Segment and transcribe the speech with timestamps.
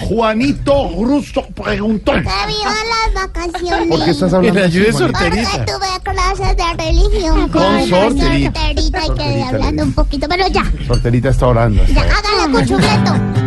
[0.00, 2.12] Juanito Russo preguntó.
[2.12, 2.74] Que vivan
[3.14, 3.88] las vacaciones.
[3.88, 4.60] ¿Por qué estás hablando?
[4.60, 4.98] así, Juanito?
[4.98, 5.64] Porque sorterita.
[5.66, 8.60] tuve clases de religión con la sorterita.
[8.60, 11.84] sorterita y quedé Sorterita, hablando un poquito, pero ya, Sorterita está orando.
[11.86, 13.37] ya hágale con chuleto.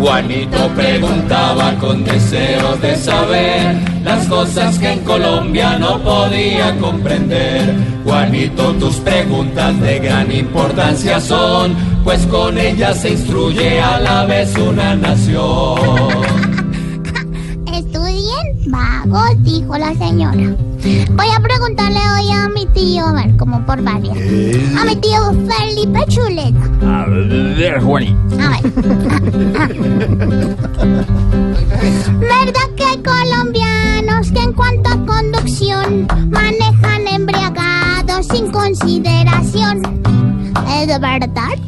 [0.00, 7.74] Juanito preguntaba con deseos de saber las cosas que en Colombia no podía comprender.
[8.02, 14.56] Juanito, tus preguntas de gran importancia son, pues con ellas se instruye a la vez
[14.56, 15.78] una nación.
[17.70, 20.56] Estudien vagos, dijo la señora.
[21.10, 24.16] Voy a preguntarle hoy a mi tío, a ver, como por varias.
[24.16, 26.89] A mi tío Felipe Chuleta.
[27.28, 28.18] Ver, Juanito.
[28.40, 28.72] A ver.
[32.18, 39.82] ¿Verdad que hay colombianos que en cuanto a conducción manejan embriagados sin consideración?
[40.78, 41.58] ¿Es verdad?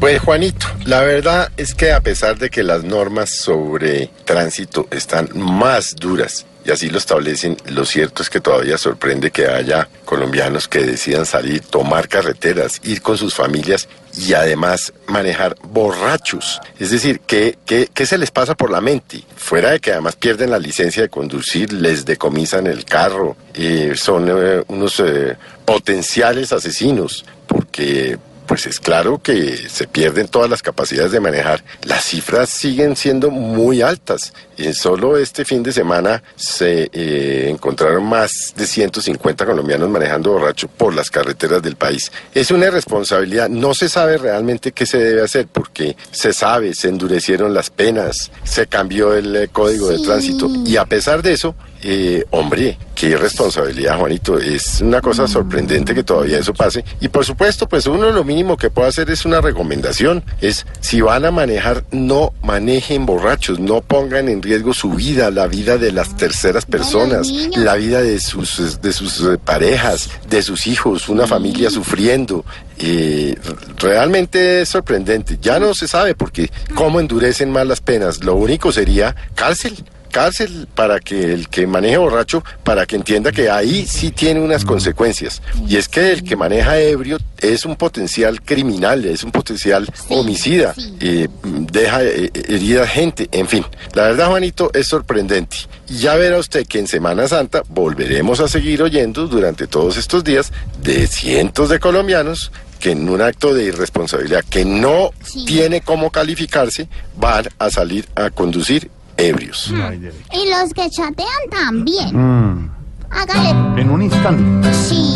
[0.00, 5.28] Pues Juanito, la verdad es que a pesar de que las normas sobre tránsito están
[5.34, 10.68] más duras, y así lo establecen, lo cierto es que todavía sorprende que haya colombianos
[10.68, 16.60] que decidan salir, tomar carreteras, ir con sus familias y además manejar borrachos.
[16.78, 19.24] Es decir, ¿qué, qué, qué se les pasa por la mente?
[19.36, 24.28] Fuera de que además pierden la licencia de conducir, les decomisan el carro, eh, son
[24.28, 31.12] eh, unos eh, potenciales asesinos, porque pues es claro que se pierden todas las capacidades
[31.12, 31.64] de manejar.
[31.82, 34.32] Las cifras siguen siendo muy altas.
[34.56, 40.68] Y solo este fin de semana se eh, encontraron más de 150 colombianos manejando borracho
[40.68, 42.12] por las carreteras del país.
[42.34, 43.48] Es una irresponsabilidad.
[43.48, 48.30] No se sabe realmente qué se debe hacer porque se sabe, se endurecieron las penas,
[48.44, 50.48] se cambió el eh, código de tránsito.
[50.66, 54.38] Y a pesar de eso, eh, hombre, qué irresponsabilidad, Juanito.
[54.38, 56.84] Es una cosa sorprendente que todavía eso pase.
[57.00, 60.22] Y por supuesto, pues uno lo mínimo que puede hacer es una recomendación.
[60.40, 65.48] Es si van a manejar, no manejen borrachos, no pongan en riesgo su vida, la
[65.48, 70.68] vida de las terceras personas, la vida de sus, de sus eh, parejas, de sus
[70.68, 72.44] hijos, una familia sufriendo.
[72.78, 73.36] Eh,
[73.78, 75.38] realmente es sorprendente.
[75.42, 78.22] Ya no se sabe porque cómo endurecen más las penas.
[78.22, 83.50] Lo único sería cárcel cárcel para que el que maneje borracho, para que entienda que
[83.50, 85.42] ahí sí tiene unas consecuencias.
[85.66, 90.74] Y es que el que maneja ebrio es un potencial criminal, es un potencial homicida,
[91.00, 93.64] eh, deja eh, herida gente, en fin.
[93.94, 95.56] La verdad, Juanito, es sorprendente.
[95.88, 100.22] Y ya verá usted que en Semana Santa volveremos a seguir oyendo durante todos estos
[100.22, 100.52] días
[100.82, 105.44] de cientos de colombianos que en un acto de irresponsabilidad que no Sí.
[105.44, 108.90] tiene cómo calificarse, van a salir a conducir
[109.28, 109.72] ebrios.
[109.72, 110.16] Derecho.
[110.32, 112.10] Y los que chatean también.
[112.16, 112.70] Mm,
[113.10, 113.80] Hágale.
[113.80, 114.72] en un instante.
[114.74, 115.14] Sí.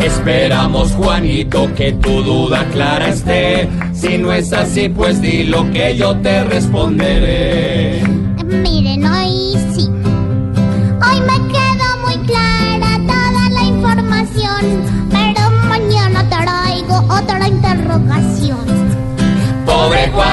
[0.00, 3.68] Esperamos, Juanito, que tu duda clara esté.
[3.94, 8.02] Si no es así, pues di lo que yo te responderé.